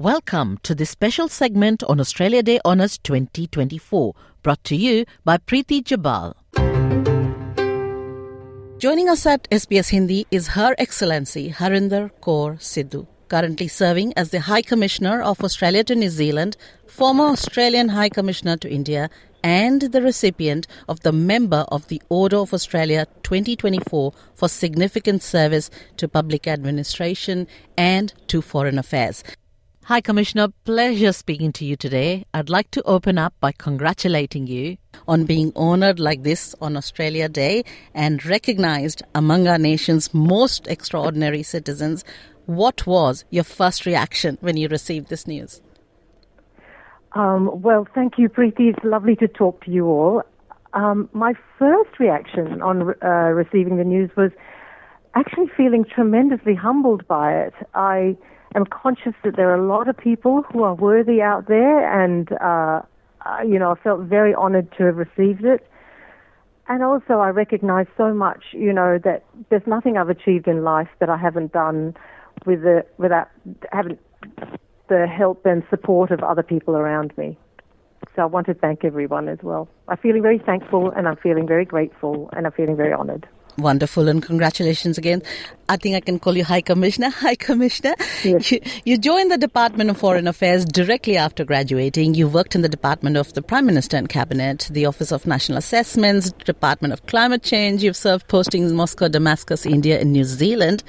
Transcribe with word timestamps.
Welcome 0.00 0.56
to 0.62 0.74
this 0.74 0.88
special 0.88 1.28
segment 1.28 1.82
on 1.82 2.00
Australia 2.00 2.42
Day 2.42 2.58
Honours 2.64 2.96
2024, 2.96 4.14
brought 4.42 4.64
to 4.64 4.74
you 4.74 5.04
by 5.26 5.36
Preeti 5.36 5.84
Jabal. 5.84 6.34
Joining 8.78 9.10
us 9.10 9.26
at 9.26 9.46
SBS 9.50 9.90
Hindi 9.90 10.26
is 10.30 10.48
Her 10.48 10.74
Excellency 10.78 11.50
Harinder 11.50 12.10
Kaur 12.22 12.56
Sidhu, 12.56 13.08
currently 13.28 13.68
serving 13.68 14.14
as 14.16 14.30
the 14.30 14.40
High 14.40 14.62
Commissioner 14.62 15.20
of 15.20 15.44
Australia 15.44 15.84
to 15.84 15.94
New 15.94 16.08
Zealand, 16.08 16.56
former 16.86 17.24
Australian 17.24 17.90
High 17.90 18.08
Commissioner 18.08 18.56
to 18.56 18.70
India, 18.70 19.10
and 19.44 19.82
the 19.82 20.00
recipient 20.00 20.66
of 20.88 21.00
the 21.00 21.12
Member 21.12 21.66
of 21.68 21.88
the 21.88 22.00
Order 22.08 22.38
of 22.38 22.54
Australia 22.54 23.06
2024 23.22 24.14
for 24.34 24.48
significant 24.48 25.22
service 25.22 25.68
to 25.98 26.08
public 26.08 26.48
administration 26.48 27.46
and 27.76 28.14
to 28.28 28.40
foreign 28.40 28.78
affairs. 28.78 29.22
Hi, 29.90 30.00
Commissioner. 30.00 30.52
Pleasure 30.64 31.12
speaking 31.12 31.50
to 31.54 31.64
you 31.64 31.74
today. 31.74 32.24
I'd 32.32 32.48
like 32.48 32.70
to 32.70 32.82
open 32.84 33.18
up 33.18 33.34
by 33.40 33.50
congratulating 33.50 34.46
you 34.46 34.76
on 35.08 35.24
being 35.24 35.52
honored 35.56 35.98
like 35.98 36.22
this 36.22 36.54
on 36.60 36.76
Australia 36.76 37.28
Day 37.28 37.64
and 37.92 38.24
recognized 38.24 39.02
among 39.16 39.48
our 39.48 39.58
nation's 39.58 40.14
most 40.14 40.68
extraordinary 40.68 41.42
citizens. 41.42 42.04
What 42.46 42.86
was 42.86 43.24
your 43.30 43.42
first 43.42 43.84
reaction 43.84 44.38
when 44.40 44.56
you 44.56 44.68
received 44.68 45.08
this 45.08 45.26
news? 45.26 45.60
Um, 47.16 47.60
well, 47.60 47.84
thank 47.92 48.16
you, 48.16 48.28
Preeti. 48.28 48.72
It's 48.72 48.84
lovely 48.84 49.16
to 49.16 49.26
talk 49.26 49.64
to 49.64 49.72
you 49.72 49.86
all. 49.86 50.22
Um, 50.72 51.08
my 51.12 51.32
first 51.58 51.98
reaction 51.98 52.62
on 52.62 52.94
uh, 53.02 53.08
receiving 53.34 53.76
the 53.76 53.82
news 53.82 54.10
was 54.16 54.30
actually 55.16 55.50
feeling 55.56 55.84
tremendously 55.84 56.54
humbled 56.54 57.08
by 57.08 57.32
it. 57.32 57.54
I 57.74 58.16
am 58.54 58.66
conscious 58.66 59.14
that 59.24 59.36
there 59.36 59.50
are 59.50 59.54
a 59.54 59.66
lot 59.66 59.88
of 59.88 59.96
people 59.96 60.42
who 60.42 60.62
are 60.62 60.74
worthy 60.74 61.22
out 61.22 61.48
there, 61.48 62.02
and 62.02 62.30
uh, 62.32 62.82
uh, 63.26 63.42
you 63.42 63.58
know, 63.58 63.72
I 63.72 63.82
felt 63.82 64.00
very 64.00 64.34
honoured 64.34 64.72
to 64.78 64.84
have 64.84 64.96
received 64.96 65.44
it. 65.44 65.66
And 66.68 66.84
also, 66.84 67.14
I 67.14 67.28
recognise 67.30 67.86
so 67.96 68.14
much, 68.14 68.44
you 68.52 68.72
know, 68.72 68.98
that 69.02 69.24
there's 69.48 69.66
nothing 69.66 69.96
I've 69.96 70.08
achieved 70.08 70.46
in 70.46 70.62
life 70.62 70.88
that 71.00 71.10
I 71.10 71.16
haven't 71.16 71.52
done 71.52 71.96
with 72.46 72.62
the 72.62 72.84
without 72.96 73.28
having 73.72 73.98
the 74.88 75.06
help 75.06 75.44
and 75.46 75.62
support 75.68 76.10
of 76.10 76.22
other 76.22 76.42
people 76.42 76.76
around 76.76 77.16
me. 77.18 77.36
So 78.14 78.22
I 78.22 78.26
want 78.26 78.46
to 78.46 78.54
thank 78.54 78.84
everyone 78.84 79.28
as 79.28 79.38
well. 79.42 79.68
I'm 79.88 79.96
feeling 79.96 80.22
very 80.22 80.38
thankful, 80.38 80.90
and 80.92 81.06
I'm 81.08 81.16
feeling 81.16 81.46
very 81.46 81.64
grateful, 81.64 82.30
and 82.32 82.46
I'm 82.46 82.52
feeling 82.52 82.76
very 82.76 82.92
honoured. 82.92 83.28
Wonderful 83.60 84.08
and 84.08 84.22
congratulations 84.22 84.96
again. 84.96 85.22
I 85.68 85.76
think 85.76 85.94
I 85.94 86.00
can 86.00 86.18
call 86.18 86.36
you 86.36 86.44
High 86.44 86.62
Commissioner. 86.62 87.10
High 87.26 87.34
Commissioner. 87.34 87.94
Yes. 88.24 88.50
You, 88.50 88.60
you 88.84 88.98
joined 88.98 89.30
the 89.30 89.36
Department 89.36 89.90
of 89.90 89.98
Foreign 89.98 90.26
Affairs 90.26 90.64
directly 90.64 91.16
after 91.18 91.44
graduating. 91.44 92.14
You 92.14 92.26
worked 92.26 92.54
in 92.54 92.62
the 92.62 92.68
Department 92.68 93.18
of 93.18 93.34
the 93.34 93.42
Prime 93.42 93.66
Minister 93.66 93.98
and 93.98 94.08
Cabinet, 94.08 94.68
the 94.70 94.86
Office 94.86 95.12
of 95.12 95.26
National 95.26 95.58
Assessments, 95.58 96.32
Department 96.32 96.94
of 96.94 97.04
Climate 97.04 97.42
Change. 97.42 97.82
You've 97.82 97.96
served 97.96 98.28
postings 98.28 98.70
in 98.70 98.76
Moscow, 98.76 99.08
Damascus, 99.08 99.66
India, 99.66 100.00
and 100.00 100.12
New 100.12 100.24
Zealand. 100.24 100.82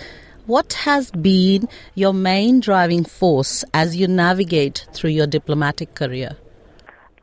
What 0.46 0.74
has 0.74 1.12
been 1.12 1.68
your 1.96 2.14
main 2.14 2.62
driving 2.62 3.04
force 3.04 3.66
as 3.74 3.98
you 3.98 4.08
navigate 4.08 4.88
through 4.94 5.12
your 5.12 5.28
diplomatic 5.28 5.94
career? 5.96 6.38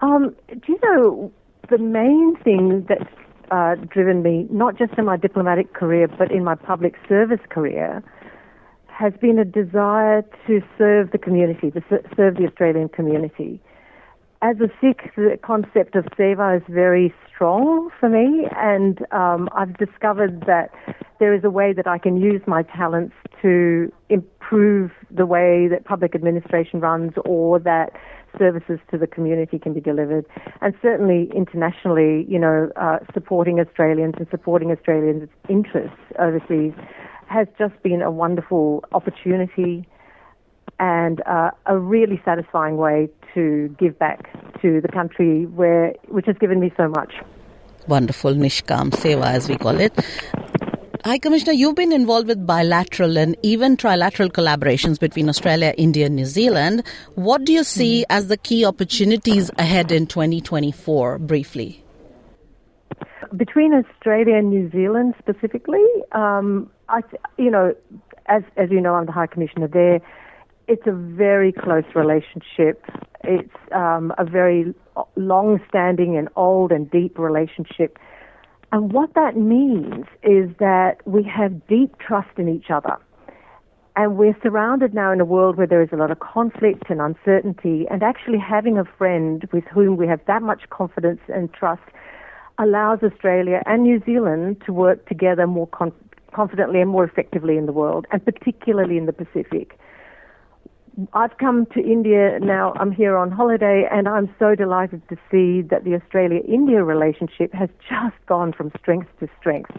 Um, 0.01 0.37
do 0.49 0.61
you 0.69 0.79
know 0.83 1.33
the 1.71 1.79
main 1.79 2.37
thing 2.45 2.87
that's 2.89 3.11
uh, 3.51 3.75
driven 3.89 4.23
me, 4.23 4.47
not 4.51 4.77
just 4.79 4.93
in 4.99 5.05
my 5.05 5.17
diplomatic 5.17 5.75
career, 5.75 6.09
but 6.09 6.31
in 6.31 6.45
my 6.45 6.55
public 6.55 6.95
service 7.09 7.41
career, 7.49 8.03
has 8.89 9.13
been 9.21 9.39
a 9.39 9.45
desire 9.45 10.23
to 10.47 10.61
serve 10.77 11.13
the 11.13 11.19
community, 11.19 11.71
to 11.71 11.81
serve 12.17 12.37
the 12.37 12.47
Australian 12.47 12.89
community. 12.89 13.61
As 14.41 14.57
a 14.61 14.69
Sikh, 14.81 15.15
the 15.17 15.39
concept 15.43 15.97
of 15.97 16.05
seva 16.17 16.57
is 16.57 16.63
very 16.69 17.13
strong 17.29 17.91
for 17.99 18.09
me, 18.09 18.47
and 18.57 19.05
um, 19.13 19.49
I've 19.53 19.77
discovered 19.77 20.43
that 20.47 20.71
there 21.19 21.35
is 21.35 21.43
a 21.43 21.51
way 21.51 21.73
that 21.73 21.87
I 21.89 21.99
can 21.99 22.17
use 22.17 22.41
my 22.47 22.63
talents 22.63 23.15
to 23.43 23.93
improve 24.09 24.93
the 25.11 25.27
way 25.27 25.69
that 25.69 25.85
public 25.85 26.15
administration 26.15 26.81
runs 26.81 27.13
or 27.25 27.59
that 27.61 27.93
services 28.39 28.79
to 28.91 28.99
the 28.99 29.07
community 29.07 29.59
can 29.59 29.75
be 29.75 29.81
delivered. 29.81 30.25
And 30.61 30.75
certainly 30.81 31.31
internationally, 31.35 32.27
you 32.29 32.39
know, 32.39 32.71
uh, 32.77 32.99
supporting 33.13 33.61
Australians 33.61 34.15
and 34.19 34.27
supporting 34.31 34.71
Australians' 34.71 35.29
interests 35.49 35.99
overseas 36.19 36.73
has 37.27 37.47
just 37.59 37.81
been 37.83 38.01
a 38.03 38.11
wonderful 38.11 38.85
opportunity 38.93 39.87
and 40.81 41.21
uh, 41.27 41.51
a 41.67 41.79
really 41.79 42.21
satisfying 42.25 42.77
way 42.77 43.09
to 43.35 43.75
give 43.79 43.99
back 43.99 44.33
to 44.63 44.81
the 44.81 44.89
country 44.89 45.47
where 45.47 45.93
which 46.09 46.27
has 46.27 46.37
given 46.39 46.61
me 46.61 46.73
so 46.77 46.89
much. 46.89 47.15
Wonderful 47.87 48.35
Nishkam 48.35 48.91
Seva, 48.91 49.27
as 49.27 49.49
we 49.49 49.57
call 49.57 49.81
it. 49.81 49.93
High 51.05 51.19
Commissioner, 51.19 51.53
you've 51.53 51.77
been 51.77 51.93
involved 51.93 52.27
with 52.27 52.45
bilateral 52.45 53.19
and 53.19 53.37
even 53.43 53.77
trilateral 53.77 54.31
collaborations 54.31 54.99
between 54.99 55.29
Australia, 55.29 55.73
India, 55.79 56.07
and 56.07 56.17
New 56.17 56.25
Zealand. 56.25 56.83
What 57.15 57.45
do 57.45 57.53
you 57.53 57.63
see 57.63 58.05
as 58.11 58.27
the 58.27 58.37
key 58.37 58.65
opportunities 58.65 59.51
ahead 59.59 59.93
in 59.93 60.07
2024, 60.07 61.19
briefly? 61.19 61.85
Between 63.37 63.75
Australia 63.75 64.37
and 64.37 64.51
New 64.51 64.71
Zealand 64.71 65.15
specifically, 65.19 65.85
um, 66.13 66.69
I, 66.89 67.01
you 67.37 67.51
know, 67.51 67.75
as 68.27 68.43
as 68.57 68.71
you 68.71 68.81
know, 68.81 68.95
I'm 68.95 69.07
the 69.07 69.13
High 69.13 69.27
Commissioner 69.27 69.69
there. 69.69 70.01
It's 70.67 70.87
a 70.87 70.93
very 70.93 71.53
close 71.53 71.85
relationship. 71.95 72.85
It's 73.23 73.55
um, 73.73 74.13
a 74.19 74.25
very 74.25 74.75
long-standing 75.17 76.17
and 76.17 76.29
old 76.37 76.73
and 76.73 76.91
deep 76.91 77.19
relationship. 77.19 77.99
And 78.71 78.93
what 78.93 79.15
that 79.15 79.37
means 79.37 80.05
is 80.23 80.51
that 80.59 80.97
we 81.07 81.23
have 81.25 81.67
deep 81.69 81.99
trust 81.99 82.29
in 82.37 82.49
each 82.49 82.71
other. 82.71 82.97
And 83.97 84.17
we're 84.17 84.37
surrounded 84.43 84.95
now 84.95 85.11
in 85.11 85.21
a 85.21 85.25
world 85.25 85.57
where 85.57 85.67
there 85.67 85.83
is 85.83 85.89
a 85.91 85.97
lot 85.97 86.11
of 86.11 86.21
conflict 86.21 86.85
and 86.89 87.01
uncertainty, 87.01 87.87
and 87.91 88.03
actually 88.03 88.39
having 88.39 88.79
a 88.79 88.85
friend 88.85 89.49
with 89.53 89.65
whom 89.65 89.97
we 89.97 90.07
have 90.07 90.21
that 90.27 90.43
much 90.43 90.69
confidence 90.71 91.21
and 91.29 91.53
trust 91.53 91.83
allows 92.59 93.03
Australia 93.03 93.63
and 93.67 93.83
New 93.83 94.01
Zealand 94.05 94.63
to 94.67 94.73
work 94.73 95.09
together 95.09 95.47
more 95.47 95.67
con- 95.69 95.93
confidently 96.33 96.81
and 96.81 96.91
more 96.91 97.05
effectively 97.05 97.57
in 97.57 97.67
the 97.67 97.73
world, 97.73 98.07
and 98.13 98.25
particularly 98.25 98.99
in 98.99 99.07
the 99.07 99.13
Pacific. 99.13 99.79
I've 101.13 101.37
come 101.39 101.67
to 101.75 101.81
India 101.81 102.41
now, 102.41 102.73
I'm 102.75 102.91
here 102.91 103.17
on 103.17 103.31
holiday, 103.31 103.87
and 103.91 104.09
I'm 104.09 104.35
so 104.37 104.57
delighted 104.57 105.01
to 105.11 105.17
see 105.31 105.63
that 105.71 105.85
the 105.85 105.95
Australia 105.95 106.41
India 106.41 106.83
relationship 106.83 107.55
has 107.55 107.69
just 107.89 108.17
gone 108.27 108.53
from 108.53 108.73
strength 108.81 109.09
to 109.21 109.29
strength. 109.39 109.71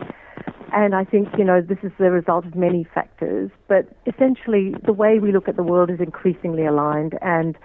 And 0.71 0.95
I 0.95 1.03
think, 1.03 1.27
you 1.37 1.43
know, 1.43 1.61
this 1.61 1.79
is 1.83 1.91
the 1.99 2.09
result 2.11 2.45
of 2.45 2.55
many 2.55 2.87
factors, 2.93 3.51
but 3.67 3.89
essentially 4.05 4.75
the 4.85 4.93
way 4.93 5.19
we 5.19 5.33
look 5.33 5.49
at 5.49 5.57
the 5.57 5.63
world 5.63 5.89
is 5.89 5.99
increasingly 5.99 6.65
aligned, 6.65 7.17
and 7.21 7.57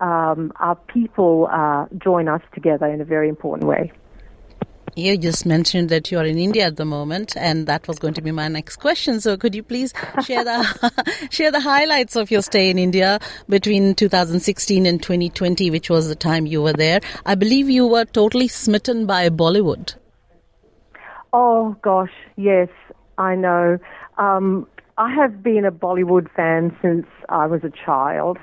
um, 0.00 0.52
our 0.58 0.74
people 0.74 1.48
uh, 1.52 1.86
join 2.02 2.26
us 2.28 2.42
together 2.54 2.86
in 2.86 3.00
a 3.00 3.04
very 3.04 3.28
important 3.28 3.68
way. 3.68 3.92
You 4.98 5.18
just 5.18 5.44
mentioned 5.44 5.90
that 5.90 6.10
you 6.10 6.18
are 6.18 6.24
in 6.24 6.38
India 6.38 6.64
at 6.64 6.76
the 6.76 6.86
moment, 6.86 7.36
and 7.36 7.66
that 7.66 7.86
was 7.86 7.98
going 7.98 8.14
to 8.14 8.22
be 8.22 8.32
my 8.32 8.48
next 8.48 8.76
question. 8.76 9.20
So, 9.20 9.36
could 9.36 9.54
you 9.54 9.62
please 9.62 9.92
share 10.24 10.42
the 10.42 10.56
share 11.30 11.50
the 11.50 11.60
highlights 11.60 12.16
of 12.16 12.30
your 12.30 12.40
stay 12.40 12.70
in 12.70 12.78
India 12.78 13.18
between 13.46 13.94
2016 13.94 14.86
and 14.86 15.02
2020, 15.02 15.70
which 15.70 15.90
was 15.90 16.08
the 16.08 16.14
time 16.14 16.46
you 16.46 16.62
were 16.62 16.72
there? 16.72 17.00
I 17.26 17.34
believe 17.34 17.68
you 17.68 17.86
were 17.86 18.06
totally 18.06 18.48
smitten 18.48 19.04
by 19.04 19.28
Bollywood. 19.28 19.96
Oh 21.34 21.76
gosh, 21.82 22.16
yes, 22.36 22.70
I 23.18 23.34
know. 23.34 23.78
Um, 24.16 24.66
I 24.96 25.14
have 25.14 25.42
been 25.42 25.66
a 25.66 25.72
Bollywood 25.72 26.30
fan 26.34 26.74
since 26.80 27.06
I 27.28 27.46
was 27.46 27.62
a 27.64 27.70
child. 27.84 28.38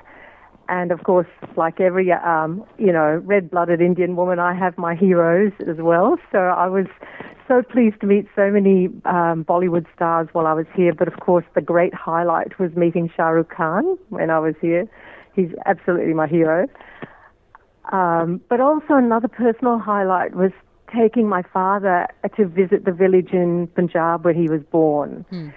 And 0.70 0.92
of 0.92 1.04
course, 1.04 1.28
like 1.58 1.80
every, 1.80 2.12
um, 2.12 2.64
you 2.78 2.92
know, 2.92 3.22
red-blooded 3.26 3.82
Indian 3.82 4.16
woman, 4.16 4.40
I 4.40 4.54
have 4.54 4.78
my 4.78 4.96
heroes 4.96 5.52
as 5.68 5.78
well. 5.78 6.18
So 6.32 6.38
I 6.38 6.68
was 6.68 6.86
so 7.48 7.62
pleased 7.62 8.00
to 8.02 8.08
meet 8.08 8.28
so 8.36 8.50
many 8.50 8.88
um, 9.06 9.44
Bollywood 9.44 9.86
stars 9.94 10.30
while 10.32 10.48
I 10.48 10.54
was 10.54 10.66
here. 10.76 10.94
But 10.94 11.08
of 11.08 11.20
course, 11.20 11.46
the 11.54 11.62
great 11.62 11.94
highlight 11.94 12.58
was 12.60 12.74
meeting 12.76 13.12
Shah 13.16 13.30
Rukh 13.30 13.50
Khan 13.50 13.98
when 14.10 14.30
I 14.30 14.40
was 14.40 14.56
here. 14.62 14.88
he's 15.36 15.50
absolutely 15.66 16.14
my 16.14 16.28
hero. 16.28 16.68
Um, 17.92 18.40
but 18.50 18.62
also 18.62 18.94
another 18.94 19.28
personal 19.28 19.78
highlight 19.78 20.36
was 20.36 20.52
taking 20.96 21.28
my 21.28 21.42
father 21.54 22.08
to 22.38 22.46
visit 22.46 22.86
the 22.86 22.92
village 22.92 23.30
in 23.34 23.68
Punjab 23.76 24.24
where 24.24 24.34
he 24.34 24.48
was 24.48 24.62
born. 24.72 25.26
Hmm. 25.30 25.50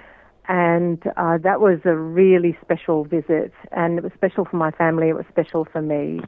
And 0.49 1.03
uh, 1.17 1.39
that 1.39 1.61
was 1.61 1.81
a 1.85 1.95
really 1.97 2.57
special 2.63 3.05
visit, 3.05 3.53
and 3.73 3.99
it 3.99 4.05
was 4.05 4.13
special 4.15 4.45
for 4.45 4.57
my 4.57 4.71
family. 4.71 5.09
It 5.09 5.17
was 5.17 5.25
special 5.29 5.65
for 5.65 5.83
me. 5.83 6.21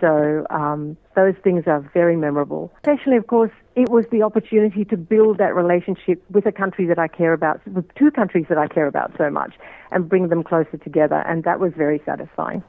So 0.00 0.46
um, 0.48 0.96
those 1.14 1.34
things 1.44 1.64
are 1.66 1.80
very 1.92 2.16
memorable. 2.16 2.72
Especially, 2.76 3.16
of 3.16 3.26
course, 3.26 3.50
it 3.76 3.90
was 3.90 4.06
the 4.10 4.22
opportunity 4.22 4.84
to 4.86 4.96
build 4.96 5.38
that 5.38 5.54
relationship 5.54 6.22
with 6.30 6.46
a 6.46 6.52
country 6.52 6.86
that 6.86 6.98
I 6.98 7.08
care 7.08 7.34
about, 7.34 7.60
with 7.68 7.86
two 7.96 8.10
countries 8.10 8.46
that 8.48 8.58
I 8.58 8.66
care 8.66 8.86
about 8.86 9.12
so 9.18 9.30
much, 9.30 9.54
and 9.90 10.08
bring 10.08 10.28
them 10.28 10.42
closer 10.42 10.78
together. 10.78 11.22
And 11.26 11.44
that 11.44 11.60
was 11.60 11.72
very 11.76 12.00
satisfying. 12.06 12.62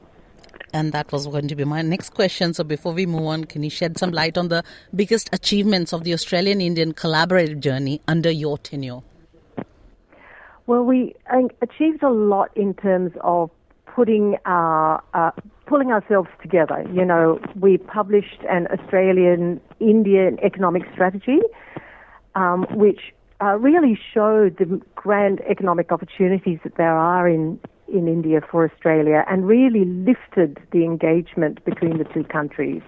And 0.74 0.92
that 0.92 1.10
was 1.12 1.26
going 1.26 1.48
to 1.48 1.56
be 1.56 1.64
my 1.64 1.82
next 1.82 2.10
question. 2.10 2.54
So 2.54 2.64
before 2.64 2.92
we 2.92 3.06
move 3.06 3.26
on, 3.26 3.44
can 3.44 3.62
you 3.62 3.70
shed 3.70 3.98
some 3.98 4.10
light 4.10 4.36
on 4.36 4.48
the 4.48 4.62
biggest 4.94 5.30
achievements 5.32 5.92
of 5.92 6.04
the 6.04 6.12
Australian 6.12 6.60
Indian 6.60 6.92
collaborative 6.92 7.60
journey 7.60 8.00
under 8.08 8.30
your 8.30 8.58
tenure? 8.58 9.00
Well, 10.66 10.84
we 10.84 11.14
achieved 11.60 12.02
a 12.02 12.10
lot 12.10 12.50
in 12.56 12.74
terms 12.74 13.12
of 13.22 13.50
putting 13.86 14.36
our, 14.46 15.02
uh, 15.12 15.32
pulling 15.66 15.90
ourselves 15.90 16.28
together. 16.40 16.86
You 16.92 17.04
know, 17.04 17.40
we 17.60 17.78
published 17.78 18.42
an 18.48 18.68
Australian 18.68 19.60
Indian 19.80 20.38
economic 20.42 20.82
strategy, 20.92 21.40
um, 22.34 22.66
which 22.70 23.12
uh, 23.42 23.56
really 23.58 23.98
showed 24.14 24.56
the 24.58 24.80
grand 24.94 25.40
economic 25.50 25.90
opportunities 25.90 26.58
that 26.64 26.76
there 26.76 26.96
are 26.96 27.28
in 27.28 27.58
in 27.88 28.08
India 28.08 28.40
for 28.50 28.64
Australia 28.64 29.22
and 29.28 29.46
really 29.46 29.84
lifted 29.84 30.58
the 30.70 30.82
engagement 30.84 31.62
between 31.64 31.98
the 31.98 32.04
two 32.04 32.24
countries. 32.24 32.80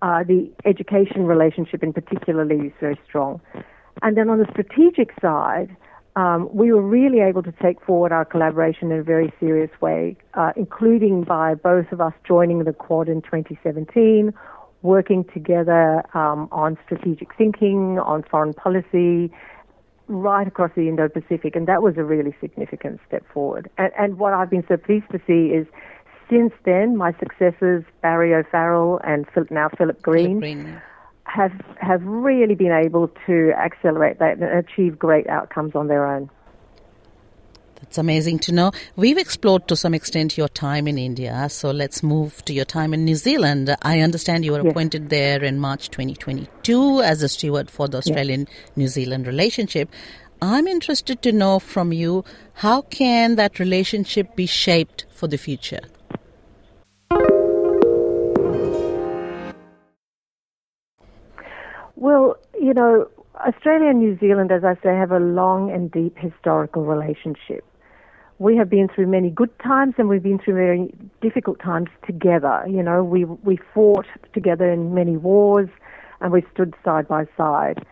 Uh, 0.00 0.24
the 0.24 0.50
education 0.64 1.26
relationship 1.26 1.82
in 1.82 1.92
particular, 1.92 2.50
is 2.50 2.72
very 2.80 2.98
strong. 3.06 3.40
And 4.00 4.16
then 4.16 4.30
on 4.30 4.38
the 4.38 4.46
strategic 4.50 5.12
side, 5.20 5.76
um, 6.14 6.48
we 6.52 6.72
were 6.72 6.82
really 6.82 7.20
able 7.20 7.42
to 7.42 7.52
take 7.62 7.82
forward 7.82 8.12
our 8.12 8.24
collaboration 8.24 8.92
in 8.92 8.98
a 8.98 9.02
very 9.02 9.32
serious 9.40 9.70
way, 9.80 10.16
uh, 10.34 10.52
including 10.56 11.24
by 11.24 11.54
both 11.54 11.90
of 11.90 12.00
us 12.00 12.12
joining 12.26 12.62
the 12.64 12.72
Quad 12.72 13.08
in 13.08 13.22
2017, 13.22 14.32
working 14.82 15.24
together 15.32 16.02
um, 16.16 16.48
on 16.52 16.76
strategic 16.84 17.34
thinking, 17.36 17.98
on 17.98 18.22
foreign 18.24 18.52
policy, 18.52 19.32
right 20.08 20.46
across 20.46 20.70
the 20.76 20.88
Indo-Pacific, 20.88 21.56
and 21.56 21.66
that 21.66 21.82
was 21.82 21.96
a 21.96 22.04
really 22.04 22.34
significant 22.40 23.00
step 23.08 23.24
forward. 23.32 23.70
And, 23.78 23.92
and 23.98 24.18
what 24.18 24.34
I've 24.34 24.50
been 24.50 24.64
so 24.68 24.76
pleased 24.76 25.10
to 25.12 25.20
see 25.26 25.54
is 25.54 25.66
since 26.28 26.52
then, 26.64 26.96
my 26.96 27.12
successors, 27.18 27.84
Barry 28.02 28.34
O'Farrell 28.34 29.00
and 29.04 29.26
now 29.50 29.70
Philip 29.78 30.02
Green, 30.02 30.40
Philip 30.40 30.40
Green 30.40 30.82
have 31.32 31.52
have 31.80 32.02
really 32.04 32.54
been 32.54 32.72
able 32.72 33.08
to 33.26 33.52
accelerate 33.52 34.18
that 34.18 34.38
and 34.38 34.44
achieve 34.44 34.98
great 34.98 35.26
outcomes 35.28 35.74
on 35.74 35.88
their 35.88 36.06
own. 36.06 36.30
That's 37.80 37.98
amazing 37.98 38.38
to 38.40 38.52
know. 38.52 38.70
We've 38.96 39.18
explored 39.18 39.66
to 39.68 39.76
some 39.76 39.92
extent 39.92 40.38
your 40.38 40.48
time 40.48 40.86
in 40.86 40.98
India, 40.98 41.48
so 41.48 41.70
let's 41.70 42.02
move 42.02 42.44
to 42.44 42.52
your 42.52 42.64
time 42.64 42.94
in 42.94 43.04
New 43.04 43.16
Zealand. 43.16 43.74
I 43.82 44.00
understand 44.00 44.44
you 44.44 44.52
were 44.52 44.62
yes. 44.62 44.70
appointed 44.70 45.08
there 45.08 45.42
in 45.42 45.58
March 45.58 45.90
2022 45.90 47.00
as 47.00 47.22
a 47.22 47.28
steward 47.28 47.70
for 47.70 47.88
the 47.88 47.98
Australian 47.98 48.46
New 48.76 48.88
Zealand 48.88 49.26
relationship. 49.26 49.90
I'm 50.40 50.66
interested 50.68 51.22
to 51.22 51.32
know 51.32 51.58
from 51.58 51.92
you 51.92 52.24
how 52.54 52.82
can 52.82 53.36
that 53.36 53.58
relationship 53.58 54.36
be 54.36 54.46
shaped 54.46 55.06
for 55.10 55.26
the 55.26 55.38
future? 55.38 55.80
Well, 62.02 62.36
you 62.60 62.74
know, 62.74 63.06
Australia 63.36 63.90
and 63.90 64.00
New 64.00 64.18
Zealand, 64.18 64.50
as 64.50 64.64
I 64.64 64.74
say, 64.82 64.88
have 64.88 65.12
a 65.12 65.20
long 65.20 65.70
and 65.70 65.88
deep 65.88 66.18
historical 66.18 66.84
relationship. 66.84 67.64
We 68.40 68.56
have 68.56 68.68
been 68.68 68.88
through 68.92 69.06
many 69.06 69.30
good 69.30 69.56
times 69.60 69.94
and 69.98 70.08
we've 70.08 70.20
been 70.20 70.40
through 70.40 70.54
very 70.54 70.92
difficult 71.20 71.60
times 71.60 71.90
together. 72.04 72.64
You 72.68 72.82
know, 72.82 73.04
we 73.04 73.24
we 73.24 73.56
fought 73.72 74.06
together 74.34 74.68
in 74.68 74.92
many 74.92 75.16
wars 75.16 75.68
and 76.20 76.32
we 76.32 76.42
stood 76.52 76.74
side 76.84 77.06
by 77.06 77.26
side. 77.36 77.86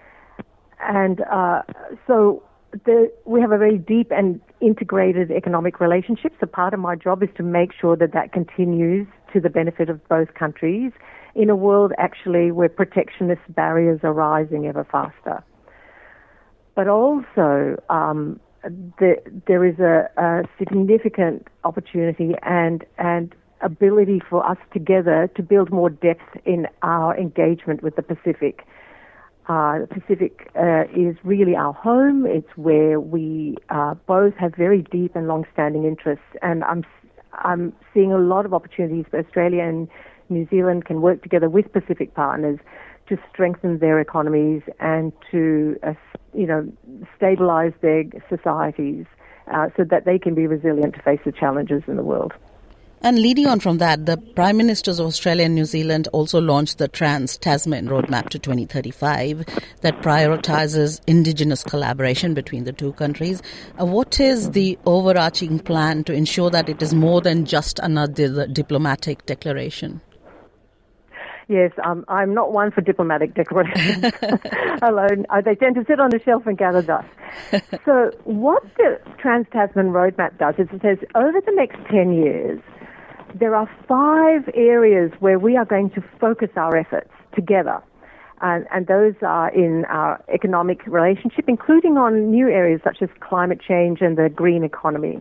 And 0.80 1.20
uh, 1.30 1.62
so 2.08 2.42
the, 2.72 3.12
we 3.26 3.40
have 3.40 3.52
a 3.52 3.58
very 3.58 3.78
deep 3.78 4.10
and 4.10 4.40
integrated 4.60 5.30
economic 5.30 5.78
relationship. 5.78 6.32
So 6.40 6.46
part 6.46 6.74
of 6.74 6.80
my 6.80 6.96
job 6.96 7.22
is 7.22 7.28
to 7.36 7.44
make 7.44 7.70
sure 7.80 7.94
that 7.94 8.12
that 8.14 8.32
continues 8.32 9.06
to 9.32 9.38
the 9.38 9.50
benefit 9.50 9.88
of 9.88 10.02
both 10.08 10.34
countries 10.34 10.90
in 11.34 11.50
a 11.50 11.56
world 11.56 11.92
actually 11.98 12.50
where 12.50 12.68
protectionist 12.68 13.42
barriers 13.50 14.00
are 14.02 14.12
rising 14.12 14.66
ever 14.66 14.84
faster. 14.90 15.42
But 16.74 16.88
also, 16.88 17.82
um, 17.90 18.40
the, 18.62 19.16
there 19.46 19.64
is 19.64 19.78
a, 19.78 20.08
a 20.16 20.42
significant 20.58 21.48
opportunity 21.64 22.34
and, 22.42 22.84
and 22.98 23.34
ability 23.62 24.20
for 24.28 24.48
us 24.48 24.58
together 24.72 25.30
to 25.36 25.42
build 25.42 25.70
more 25.70 25.90
depth 25.90 26.36
in 26.44 26.66
our 26.82 27.16
engagement 27.16 27.82
with 27.82 27.96
the 27.96 28.02
Pacific. 28.02 28.66
Uh, 29.48 29.80
the 29.80 29.88
Pacific 29.88 30.50
uh, 30.54 30.84
is 30.94 31.16
really 31.24 31.56
our 31.56 31.72
home. 31.72 32.24
It's 32.26 32.56
where 32.56 33.00
we 33.00 33.56
uh, 33.68 33.94
both 34.06 34.34
have 34.34 34.54
very 34.54 34.82
deep 34.82 35.16
and 35.16 35.26
long-standing 35.26 35.84
interests, 35.84 36.24
and 36.42 36.62
I'm 36.64 36.84
I'm 37.32 37.72
seeing 37.94 38.12
a 38.12 38.18
lot 38.18 38.44
of 38.44 38.52
opportunities 38.52 39.06
for 39.10 39.18
Australia 39.18 39.62
and 39.62 39.88
New 40.30 40.46
Zealand 40.48 40.84
can 40.84 41.02
work 41.02 41.22
together 41.22 41.48
with 41.48 41.72
Pacific 41.72 42.14
partners 42.14 42.58
to 43.08 43.18
strengthen 43.32 43.78
their 43.78 43.98
economies 44.00 44.62
and 44.78 45.12
to, 45.30 45.76
uh, 45.82 45.94
you 46.32 46.46
know, 46.46 46.72
stabilize 47.16 47.72
their 47.80 48.04
societies 48.28 49.04
uh, 49.52 49.68
so 49.76 49.84
that 49.84 50.04
they 50.04 50.18
can 50.18 50.34
be 50.34 50.46
resilient 50.46 50.94
to 50.94 51.02
face 51.02 51.20
the 51.24 51.32
challenges 51.32 51.82
in 51.88 51.96
the 51.96 52.04
world. 52.04 52.32
And 53.02 53.18
leading 53.18 53.46
on 53.46 53.60
from 53.60 53.78
that, 53.78 54.04
the 54.04 54.18
Prime 54.18 54.58
Ministers 54.58 54.98
of 54.98 55.06
Australia 55.06 55.46
and 55.46 55.54
New 55.54 55.64
Zealand 55.64 56.06
also 56.12 56.38
launched 56.38 56.76
the 56.76 56.86
Trans 56.86 57.38
Tasman 57.38 57.88
Roadmap 57.88 58.28
to 58.28 58.38
2035 58.38 59.46
that 59.80 60.02
prioritizes 60.02 61.00
Indigenous 61.06 61.64
collaboration 61.64 62.34
between 62.34 62.64
the 62.64 62.74
two 62.74 62.92
countries. 62.92 63.42
Uh, 63.80 63.86
what 63.86 64.20
is 64.20 64.50
the 64.50 64.78
overarching 64.84 65.58
plan 65.58 66.04
to 66.04 66.12
ensure 66.12 66.50
that 66.50 66.68
it 66.68 66.82
is 66.82 66.92
more 66.92 67.22
than 67.22 67.46
just 67.46 67.78
another 67.78 68.46
diplomatic 68.46 69.24
declaration? 69.24 70.02
Yes, 71.50 71.72
um, 71.84 72.04
I'm 72.06 72.32
not 72.32 72.52
one 72.52 72.70
for 72.70 72.80
diplomatic 72.80 73.34
declarations 73.34 74.04
alone. 74.82 75.26
Uh, 75.30 75.40
they 75.44 75.56
tend 75.56 75.74
to 75.74 75.84
sit 75.84 75.98
on 75.98 76.10
the 76.10 76.20
shelf 76.24 76.46
and 76.46 76.56
gather 76.56 76.80
dust. 76.80 77.08
so, 77.84 78.12
what 78.22 78.62
the 78.76 79.00
Trans 79.18 79.46
Tasman 79.52 79.88
Roadmap 79.88 80.38
does 80.38 80.54
is 80.58 80.68
it 80.72 80.80
says 80.80 80.98
over 81.16 81.40
the 81.44 81.52
next 81.56 81.78
10 81.90 82.12
years, 82.12 82.60
there 83.34 83.56
are 83.56 83.68
five 83.88 84.48
areas 84.54 85.10
where 85.18 85.40
we 85.40 85.56
are 85.56 85.64
going 85.64 85.90
to 85.90 86.04
focus 86.20 86.50
our 86.54 86.76
efforts 86.76 87.10
together. 87.34 87.82
And, 88.42 88.64
and, 88.72 88.86
those 88.86 89.14
are 89.20 89.52
in 89.52 89.84
our 89.86 90.22
economic 90.32 90.86
relationship, 90.86 91.46
including 91.48 91.96
on 91.96 92.30
new 92.30 92.48
areas 92.48 92.80
such 92.84 92.98
as 93.02 93.08
climate 93.18 93.60
change 93.60 93.98
and 94.02 94.16
the 94.16 94.28
green 94.28 94.62
economy. 94.62 95.18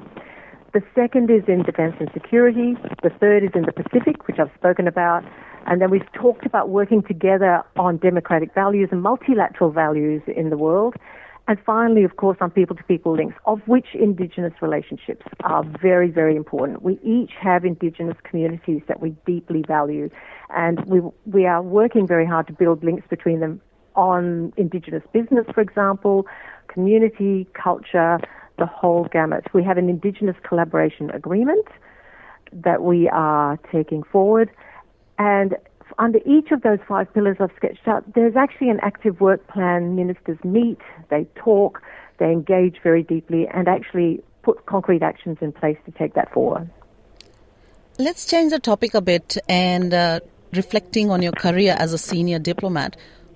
The 0.73 0.81
second 0.93 1.31
is 1.31 1.41
in 1.47 1.63
defense 1.63 1.95
and 1.99 2.09
security. 2.13 2.75
The 3.01 3.09
third 3.19 3.43
is 3.43 3.49
in 3.55 3.63
the 3.63 3.73
Pacific, 3.73 4.27
which 4.27 4.37
I've 4.37 4.51
spoken 4.55 4.87
about. 4.87 5.23
And 5.65 5.81
then 5.81 5.89
we've 5.89 6.11
talked 6.13 6.45
about 6.45 6.69
working 6.69 7.03
together 7.03 7.63
on 7.77 7.97
democratic 7.97 8.53
values 8.53 8.89
and 8.91 9.01
multilateral 9.01 9.71
values 9.71 10.21
in 10.27 10.49
the 10.49 10.57
world. 10.57 10.95
And 11.47 11.57
finally, 11.65 12.03
of 12.03 12.17
course, 12.17 12.37
on 12.41 12.51
people 12.51 12.75
to 12.75 12.83
people 12.83 13.15
links, 13.15 13.35
of 13.45 13.59
which 13.67 13.95
Indigenous 13.95 14.53
relationships 14.61 15.25
are 15.43 15.63
very, 15.81 16.11
very 16.11 16.35
important. 16.35 16.83
We 16.83 16.99
each 17.03 17.31
have 17.41 17.65
Indigenous 17.65 18.17
communities 18.23 18.83
that 18.87 19.01
we 19.01 19.15
deeply 19.25 19.63
value, 19.67 20.11
and 20.55 20.85
we, 20.85 21.01
we 21.25 21.47
are 21.47 21.63
working 21.63 22.05
very 22.05 22.27
hard 22.27 22.45
to 22.47 22.53
build 22.53 22.83
links 22.83 23.07
between 23.09 23.39
them 23.39 23.61
on 23.95 24.53
Indigenous 24.57 25.01
business, 25.11 25.45
for 25.51 25.61
example, 25.61 26.27
community, 26.67 27.47
culture, 27.53 28.19
the 28.59 28.67
whole 28.67 29.05
gamut. 29.11 29.45
We 29.51 29.63
have 29.63 29.79
an 29.79 29.89
Indigenous 29.89 30.35
collaboration 30.47 31.09
agreement 31.09 31.67
that 32.53 32.83
we 32.83 33.09
are 33.09 33.57
taking 33.71 34.03
forward. 34.03 34.51
And 35.19 35.55
under 35.99 36.19
each 36.25 36.51
of 36.51 36.61
those 36.61 36.79
five 36.87 37.13
pillars 37.13 37.37
I've 37.39 37.51
sketched 37.57 37.87
out, 37.87 38.13
there's 38.15 38.35
actually 38.35 38.69
an 38.69 38.79
active 38.81 39.19
work 39.19 39.45
plan. 39.47 39.95
Ministers 39.95 40.37
meet, 40.43 40.79
they 41.09 41.27
talk, 41.35 41.81
they 42.17 42.31
engage 42.31 42.77
very 42.81 43.03
deeply, 43.03 43.47
and 43.53 43.67
actually 43.67 44.23
put 44.41 44.65
concrete 44.65 45.03
actions 45.03 45.37
in 45.41 45.51
place 45.51 45.77
to 45.85 45.91
take 45.91 46.13
that 46.13 46.33
forward. 46.33 46.69
Let's 47.97 48.25
change 48.25 48.51
the 48.51 48.59
topic 48.59 48.93
a 48.93 49.01
bit 49.01 49.37
and 49.49 49.93
uh, 49.93 50.21
reflecting 50.53 51.11
on 51.11 51.21
your 51.21 51.33
career 51.33 51.75
as 51.77 51.91
a 51.91 51.97
senior 51.97 52.39
diplomat. 52.39 52.95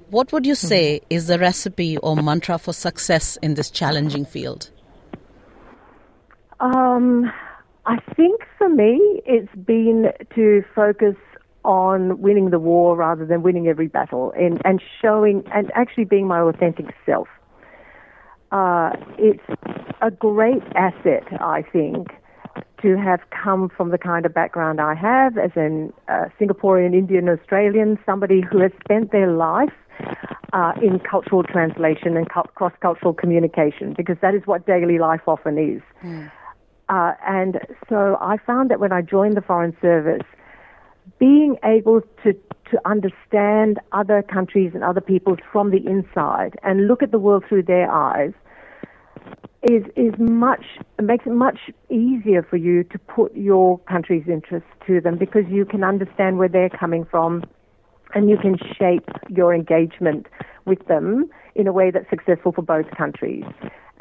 What 0.09 0.31
would 0.31 0.45
you 0.45 0.55
say 0.55 0.99
mm-hmm. 0.99 1.05
is 1.09 1.27
the 1.27 1.37
recipe 1.37 1.97
or 1.97 2.15
mantra 2.15 2.57
for 2.57 2.71
success 2.71 3.37
in 3.41 3.55
this 3.55 3.69
challenging 3.69 4.23
field? 4.23 4.69
Um, 6.61 7.29
I 7.85 7.97
think 8.15 8.41
for 8.57 8.69
me, 8.69 9.21
it's 9.25 9.53
been 9.65 10.13
to 10.35 10.63
focus 10.73 11.15
on 11.63 12.21
winning 12.21 12.49
the 12.49 12.59
war 12.59 12.95
rather 12.95 13.25
than 13.25 13.41
winning 13.41 13.67
every 13.67 13.87
battle 13.87 14.33
and, 14.37 14.61
and 14.65 14.81
showing 15.01 15.43
and 15.53 15.71
actually 15.75 16.05
being 16.05 16.27
my 16.27 16.39
authentic 16.39 16.87
self. 17.05 17.27
Uh, 18.51 18.91
it's 19.17 19.43
a 20.01 20.11
great 20.11 20.61
asset, 20.75 21.23
I 21.41 21.63
think, 21.71 22.09
to 22.81 22.97
have 22.97 23.21
come 23.31 23.69
from 23.69 23.89
the 23.89 23.97
kind 23.97 24.25
of 24.25 24.33
background 24.33 24.79
I 24.79 24.93
have 24.93 25.37
as 25.37 25.51
a 25.55 25.89
uh, 26.07 26.25
Singaporean, 26.39 26.93
Indian, 26.93 27.29
Australian, 27.29 27.97
somebody 28.05 28.41
who 28.41 28.59
has 28.59 28.71
spent 28.83 29.11
their 29.11 29.31
life 29.31 29.73
uh, 30.51 30.73
in 30.81 30.99
cultural 30.99 31.43
translation 31.43 32.15
and 32.15 32.29
cu- 32.29 32.43
cross 32.53 32.73
cultural 32.81 33.13
communication, 33.13 33.93
because 33.97 34.17
that 34.21 34.35
is 34.35 34.41
what 34.45 34.67
daily 34.67 34.99
life 34.99 35.21
often 35.27 35.57
is. 35.57 35.81
Mm. 36.03 36.31
Uh, 36.89 37.13
and 37.25 37.59
so 37.89 38.17
I 38.21 38.37
found 38.37 38.69
that 38.69 38.79
when 38.79 38.91
I 38.91 39.01
joined 39.01 39.35
the 39.35 39.41
Foreign 39.41 39.75
Service, 39.81 40.27
being 41.19 41.57
able 41.63 42.01
to, 42.23 42.33
to 42.71 42.79
understand 42.85 43.79
other 43.91 44.21
countries 44.21 44.71
and 44.73 44.83
other 44.83 45.01
peoples 45.01 45.39
from 45.51 45.71
the 45.71 45.85
inside 45.85 46.55
and 46.63 46.87
look 46.87 47.03
at 47.03 47.11
the 47.11 47.19
world 47.19 47.43
through 47.47 47.63
their 47.63 47.91
eyes 47.91 48.33
is 49.63 49.83
is 49.95 50.13
much 50.19 50.65
makes 51.01 51.25
it 51.25 51.31
much 51.31 51.71
easier 51.89 52.43
for 52.43 52.57
you 52.57 52.83
to 52.83 52.99
put 52.99 53.33
your 53.33 53.79
country's 53.79 54.27
interests 54.27 54.67
to 54.85 54.99
them 54.99 55.17
because 55.17 55.43
you 55.49 55.63
can 55.63 55.83
understand 55.83 56.37
where 56.37 56.49
they're 56.49 56.69
coming 56.69 57.05
from 57.05 57.43
and 58.13 58.29
you 58.29 58.37
can 58.37 58.57
shape 58.77 59.07
your 59.29 59.53
engagement 59.53 60.27
with 60.65 60.85
them 60.87 61.29
in 61.55 61.67
a 61.67 61.71
way 61.71 61.91
that's 61.91 62.09
successful 62.09 62.51
for 62.51 62.61
both 62.61 62.85
countries. 62.91 63.43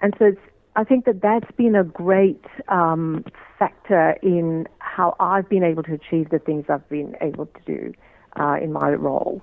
And 0.02 0.14
so 0.18 0.32
I 0.74 0.84
think 0.84 1.04
that 1.04 1.20
that's 1.20 1.50
been 1.56 1.76
a 1.76 1.84
great 1.84 2.44
um, 2.68 3.24
factor 3.58 4.16
in 4.22 4.66
how 4.78 5.14
I've 5.20 5.48
been 5.48 5.62
able 5.62 5.82
to 5.82 5.92
achieve 5.94 6.30
the 6.30 6.38
things 6.38 6.64
I've 6.68 6.88
been 6.88 7.14
able 7.20 7.46
to 7.46 7.60
do 7.66 7.92
uh, 8.38 8.56
in 8.62 8.72
my 8.72 8.90
role. 8.90 9.42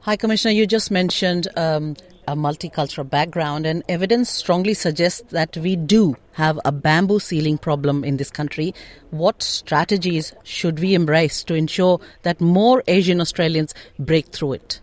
High, 0.00 0.16
Commissioner, 0.16 0.52
you 0.52 0.66
just 0.66 0.90
mentioned 0.90 1.48
um, 1.56 1.96
a 2.28 2.34
multicultural 2.34 3.08
background, 3.08 3.66
and 3.66 3.82
evidence 3.88 4.30
strongly 4.30 4.74
suggests 4.74 5.22
that 5.30 5.56
we 5.56 5.76
do 5.76 6.16
have 6.32 6.58
a 6.64 6.72
bamboo 6.72 7.18
ceiling 7.18 7.58
problem 7.58 8.02
in 8.04 8.16
this 8.16 8.30
country. 8.30 8.74
What 9.10 9.42
strategies 9.42 10.32
should 10.44 10.80
we 10.80 10.94
embrace 10.94 11.44
to 11.44 11.54
ensure 11.54 12.00
that 12.22 12.40
more 12.40 12.82
Asian 12.86 13.20
Australians 13.20 13.74
break 13.98 14.28
through 14.28 14.54
it? 14.54 14.80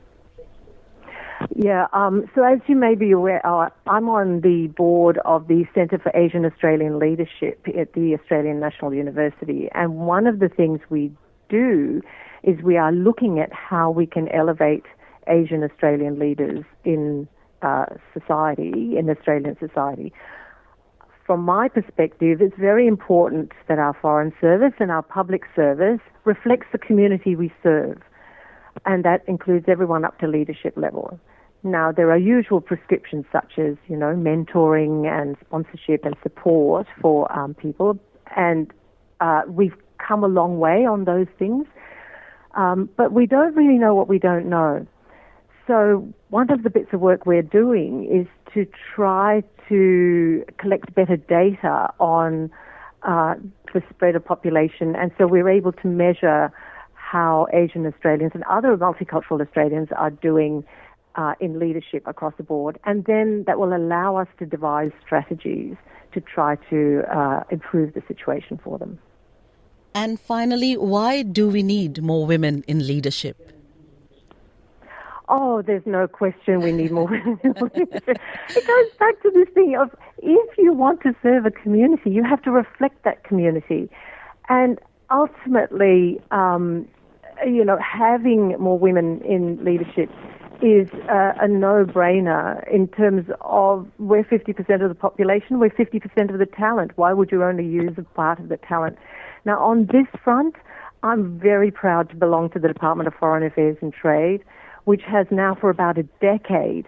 Yeah, 1.56 1.88
um, 1.94 2.30
so 2.36 2.44
as 2.44 2.60
you 2.68 2.76
may 2.76 2.96
be 2.96 3.12
aware, 3.12 3.46
uh, 3.46 3.70
I'm 3.88 4.10
on 4.10 4.42
the 4.42 4.68
board 4.76 5.20
of 5.26 5.48
the 5.48 5.66
Centre 5.74 6.00
for 6.00 6.12
Asian 6.16 6.46
Australian 6.46 7.00
Leadership 7.00 7.66
at 7.78 7.94
the 7.94 8.18
Australian 8.20 8.60
National 8.60 8.94
University, 8.94 9.70
and 9.74 9.96
one 9.96 10.28
of 10.28 10.40
the 10.40 10.50
things 10.50 10.80
we 10.90 11.12
do 11.50 12.02
is 12.44 12.62
we 12.62 12.78
are 12.78 12.92
looking 12.92 13.40
at 13.40 13.52
how 13.54 13.90
we 13.92 14.06
can 14.06 14.28
elevate 14.30 14.84
Asian 15.28 15.64
Australian 15.64 16.20
leaders 16.20 16.66
in 16.84 17.28
uh, 17.62 17.86
society, 18.14 18.98
in 18.98 19.10
Australian 19.10 19.58
society. 19.60 20.12
From 21.26 21.42
my 21.42 21.70
perspective, 21.70 22.42
it's 22.42 22.58
very 22.60 22.86
important 22.86 23.54
that 23.70 23.80
our 23.80 23.96
foreign 24.02 24.34
service 24.42 24.74
and 24.80 24.92
our 24.92 25.04
public 25.04 25.44
service 25.56 26.02
reflects 26.26 26.68
the 26.74 26.78
community 26.78 27.36
we 27.36 27.54
serve, 27.64 28.02
and 28.86 29.06
that 29.06 29.22
includes 29.28 29.66
everyone 29.70 30.04
up 30.04 30.20
to 30.20 30.28
leadership 30.28 30.74
level. 30.76 31.20
Now, 31.64 31.94
there 31.94 32.12
are 32.12 32.18
usual 32.18 32.60
prescriptions 32.60 33.26
such 33.32 33.58
as, 33.58 33.76
you 33.88 33.96
know, 33.96 34.14
mentoring 34.16 35.08
and 35.08 35.38
sponsorship 35.46 36.04
and 36.04 36.16
support 36.22 36.88
for 37.02 37.32
um, 37.32 37.54
people, 37.54 37.98
and 38.36 38.72
uh, 39.22 39.44
we've 39.48 39.76
come 40.06 40.26
a 40.26 40.28
long 40.28 40.60
way 40.60 40.86
on 40.86 41.06
those 41.06 41.28
things. 41.40 41.66
Um, 42.56 42.90
but 42.98 43.14
we 43.14 43.26
don't 43.26 43.56
really 43.56 43.80
know 43.80 43.96
what 43.96 44.08
we 44.08 44.20
don't 44.20 44.48
know. 44.48 44.86
So 45.66 46.14
one 46.30 46.52
of 46.52 46.64
the 46.64 46.70
bits 46.70 46.90
of 46.92 47.00
work 47.00 47.26
we're 47.26 47.42
doing 47.42 48.06
is 48.12 48.28
to 48.54 48.68
try 48.94 49.42
to 49.70 50.44
collect 50.58 50.94
better 50.94 51.16
data 51.16 51.94
on 52.00 52.52
uh, 53.04 53.36
the 53.74 53.82
spread 53.90 54.16
of 54.16 54.26
population, 54.26 54.96
and 54.96 55.12
so 55.18 55.28
we're 55.28 55.50
able 55.50 55.72
to 55.72 55.88
measure 55.88 56.52
how 56.94 57.48
Asian 57.54 57.86
Australians 57.86 58.32
and 58.34 58.44
other 58.50 58.76
multicultural 58.76 59.42
Australians 59.42 59.90
are 59.96 60.10
doing 60.10 60.66
uh, 61.16 61.34
in 61.40 61.60
leadership 61.60 62.04
across 62.06 62.34
the 62.38 62.44
board, 62.44 62.80
and 62.86 63.06
then 63.06 63.44
that 63.48 63.60
will 63.60 63.76
allow 63.76 64.16
us 64.16 64.28
to 64.40 64.46
devise 64.46 64.92
strategies 65.06 65.76
to 66.14 66.22
try 66.22 66.56
to 66.70 67.04
uh, 67.12 67.44
improve 67.50 67.94
the 67.94 68.04
situation 68.08 68.60
for 68.64 68.78
them. 68.78 69.00
And 69.96 70.20
finally, 70.20 70.76
why 70.76 71.22
do 71.22 71.50
we 71.50 71.62
need 71.64 72.02
more 72.02 72.26
women 72.26 72.64
in 72.68 72.86
leadership? 72.86 73.54
oh, 75.30 75.62
there's 75.62 75.86
no 75.86 76.08
question 76.08 76.62
we 76.62 76.72
need 76.72 76.92
more 76.92 77.06
women 77.10 77.40
in 77.44 77.54
leadership. 77.54 78.18
It 78.50 78.68
goes 78.68 78.98
back 79.00 79.22
to 79.24 79.32
this 79.34 79.48
thing 79.54 79.76
of 79.80 79.90
if 80.20 80.58
you 80.58 80.74
want 80.74 81.02
to 81.02 81.16
serve 81.22 81.46
a 81.46 81.52
community, 81.52 82.12
you 82.12 82.24
have 82.24 82.42
to 82.44 82.52
reflect 82.52 83.04
that 83.04 83.24
community. 83.24 83.90
And 84.50 84.80
ultimately, 85.12 86.22
um, 86.32 86.88
you 87.46 87.66
know, 87.66 87.78
having 87.80 88.58
more 88.60 88.78
women 88.78 89.22
in 89.22 89.64
leadership 89.64 90.10
is 90.64 90.88
uh, 91.10 91.34
a 91.42 91.48
no-brainer 91.48 92.66
in 92.72 92.88
terms 92.88 93.30
of 93.42 93.86
we're 94.00 94.24
50% 94.24 94.82
of 94.82 94.90
the 94.90 94.96
population, 94.96 95.60
we're 95.60 95.70
50% 95.70 96.34
of 96.34 96.40
the 96.40 96.46
talent. 96.46 96.92
Why 96.96 97.12
would 97.12 97.32
you 97.32 97.44
only 97.44 97.66
use 97.66 97.94
a 97.98 98.04
part 98.16 98.40
of 98.40 98.48
the 98.50 98.58
talent? 98.58 98.98
Now, 99.46 99.60
on 99.60 99.88
this 99.88 100.08
front, 100.24 100.56
I'm 101.04 101.38
very 101.38 101.70
proud 101.70 102.10
to 102.12 102.16
belong 102.16 102.50
to 102.52 102.60
the 102.60 102.70
Department 102.70 103.08
of 103.08 103.14
Foreign 103.16 103.44
Affairs 103.44 103.78
and 103.82 103.94
Trade 103.94 104.44
which 104.86 105.02
has 105.08 105.28
now 105.32 105.56
for 105.56 105.70
about 105.70 105.98
a 105.98 106.04
decade 106.22 106.88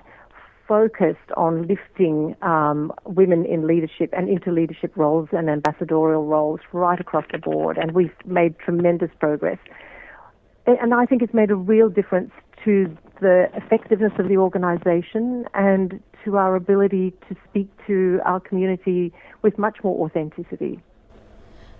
focused 0.67 1.31
on 1.37 1.67
lifting 1.67 2.35
um, 2.41 2.91
women 3.05 3.45
in 3.45 3.67
leadership 3.67 4.09
and 4.13 4.27
into 4.27 4.51
leadership 4.51 4.91
roles 4.95 5.29
and 5.31 5.49
ambassadorial 5.49 6.25
roles 6.25 6.59
right 6.73 6.99
across 6.99 7.25
the 7.31 7.37
board, 7.37 7.77
and 7.77 7.91
we've 7.91 8.13
made 8.25 8.57
tremendous 8.57 9.11
progress. 9.19 9.59
And 10.65 10.93
I 10.93 11.05
think 11.05 11.21
it's 11.21 11.33
made 11.33 11.51
a 11.51 11.55
real 11.55 11.89
difference 11.89 12.31
to 12.63 12.97
the 13.21 13.47
effectiveness 13.53 14.13
of 14.19 14.27
the 14.27 14.37
organisation 14.37 15.45
and 15.53 16.01
to 16.23 16.37
our 16.37 16.55
ability 16.55 17.11
to 17.29 17.35
speak 17.47 17.69
to 17.87 18.19
our 18.25 18.39
community 18.39 19.13
with 19.41 19.57
much 19.57 19.77
more 19.83 20.05
authenticity. 20.05 20.81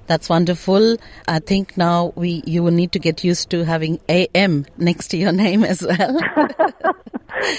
That's 0.08 0.30
wonderful. 0.30 0.98
I 1.28 1.40
think 1.40 1.78
now 1.78 2.14
we 2.16 2.44
you 2.46 2.62
will 2.62 2.72
need 2.72 2.92
to 2.92 3.00
get 3.00 3.24
used 3.24 3.50
to 3.50 3.66
having 3.66 4.00
AM 4.08 4.66
next 4.78 5.08
to 5.10 5.18
your 5.18 5.32
name 5.32 5.64
as 5.64 5.82
well. 5.82 6.20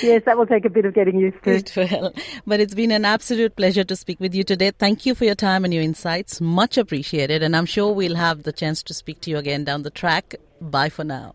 yes, 0.02 0.23
that 0.26 0.38
will 0.38 0.47
take 0.47 0.64
a 0.64 0.71
bit 0.71 0.85
of 0.85 0.95
getting 0.95 1.18
used 1.18 1.42
to. 1.42 1.50
It 1.50 1.75
will. 1.76 2.12
But 2.47 2.61
it's 2.61 2.75
been 2.75 2.92
an 2.92 3.04
absolute 3.04 3.56
pleasure 3.56 3.85
to 3.85 3.97
speak 3.97 4.21
with 4.21 4.35
you 4.35 4.45
today. 4.45 4.71
Thank 4.71 5.06
you 5.06 5.14
for 5.16 5.25
your 5.25 5.35
time 5.35 5.64
and 5.64 5.75
your 5.75 5.83
insights. 5.83 6.40
Much 6.40 6.78
appreciated. 6.78 7.42
And 7.42 7.56
I'm 7.56 7.66
sure 7.66 7.92
we'll 7.92 8.14
have 8.14 8.45
the 8.45 8.52
chance 8.52 8.83
to 8.85 8.95
speak 8.95 9.21
to 9.23 9.30
you 9.30 9.38
again 9.38 9.64
down 9.64 9.83
the 9.83 9.90
track. 9.90 10.37
Bye 10.61 10.88
for 10.88 11.02
now. 11.02 11.35